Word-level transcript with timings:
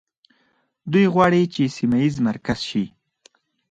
دوی 0.91 1.05
غواړي 1.13 1.41
چې 1.53 1.63
سیمه 1.77 1.97
ییز 2.03 2.15
مرکز 2.27 2.59
شي. 2.69 2.85